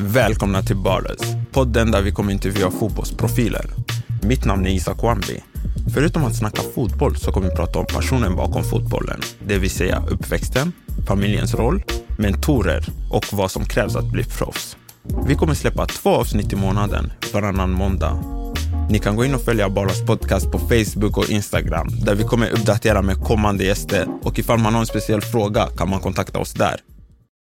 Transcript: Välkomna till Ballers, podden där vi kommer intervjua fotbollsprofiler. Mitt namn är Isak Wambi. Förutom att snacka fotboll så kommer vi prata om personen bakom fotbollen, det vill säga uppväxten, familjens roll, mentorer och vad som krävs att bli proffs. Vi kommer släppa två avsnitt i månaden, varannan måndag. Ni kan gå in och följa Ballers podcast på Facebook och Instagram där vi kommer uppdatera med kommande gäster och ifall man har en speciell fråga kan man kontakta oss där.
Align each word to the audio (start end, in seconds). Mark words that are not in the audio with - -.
Välkomna 0.00 0.62
till 0.62 0.76
Ballers, 0.76 1.20
podden 1.52 1.90
där 1.90 2.02
vi 2.02 2.12
kommer 2.12 2.32
intervjua 2.32 2.70
fotbollsprofiler. 2.70 3.70
Mitt 4.22 4.44
namn 4.44 4.66
är 4.66 4.70
Isak 4.70 5.02
Wambi. 5.02 5.42
Förutom 5.94 6.24
att 6.24 6.36
snacka 6.36 6.62
fotboll 6.74 7.16
så 7.16 7.32
kommer 7.32 7.50
vi 7.50 7.56
prata 7.56 7.78
om 7.78 7.86
personen 7.86 8.36
bakom 8.36 8.64
fotbollen, 8.64 9.20
det 9.46 9.58
vill 9.58 9.70
säga 9.70 10.02
uppväxten, 10.10 10.72
familjens 11.06 11.54
roll, 11.54 11.82
mentorer 12.18 12.84
och 13.10 13.24
vad 13.32 13.50
som 13.50 13.64
krävs 13.64 13.96
att 13.96 14.12
bli 14.12 14.24
proffs. 14.24 14.76
Vi 15.26 15.34
kommer 15.34 15.54
släppa 15.54 15.86
två 15.86 16.10
avsnitt 16.10 16.52
i 16.52 16.56
månaden, 16.56 17.12
varannan 17.32 17.70
måndag. 17.70 18.18
Ni 18.90 18.98
kan 18.98 19.16
gå 19.16 19.24
in 19.24 19.34
och 19.34 19.44
följa 19.44 19.68
Ballers 19.68 20.06
podcast 20.06 20.50
på 20.52 20.58
Facebook 20.58 21.16
och 21.16 21.30
Instagram 21.30 21.88
där 22.04 22.14
vi 22.14 22.24
kommer 22.24 22.50
uppdatera 22.50 23.02
med 23.02 23.24
kommande 23.24 23.64
gäster 23.64 24.06
och 24.22 24.38
ifall 24.38 24.58
man 24.58 24.74
har 24.74 24.80
en 24.80 24.86
speciell 24.86 25.20
fråga 25.20 25.66
kan 25.76 25.90
man 25.90 26.00
kontakta 26.00 26.38
oss 26.38 26.52
där. 26.52 26.80